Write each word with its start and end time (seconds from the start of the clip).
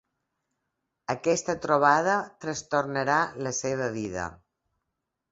Aquesta 1.13 1.53
trobada 1.65 2.15
trastornarà 2.45 3.17
la 3.49 3.53
seva 3.57 3.91
vida. 3.99 4.25